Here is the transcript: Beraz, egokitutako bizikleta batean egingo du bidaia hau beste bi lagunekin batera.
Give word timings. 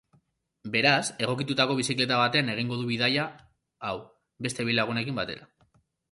Beraz, 0.75 1.01
egokitutako 1.25 1.75
bizikleta 1.79 2.17
batean 2.21 2.49
egingo 2.53 2.79
du 2.79 2.87
bidaia 2.91 3.25
hau 3.89 3.93
beste 4.47 4.65
bi 4.71 4.77
lagunekin 4.79 5.21
batera. 5.21 5.47